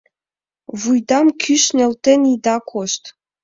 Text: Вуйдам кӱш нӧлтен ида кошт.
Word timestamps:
Вуйдам 0.81 1.27
кӱш 1.41 1.63
нӧлтен 1.77 2.21
ида 2.33 2.55
кошт. 2.69 3.03